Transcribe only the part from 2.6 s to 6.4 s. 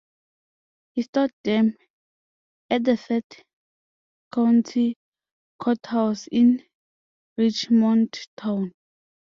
at the Third County Courthouse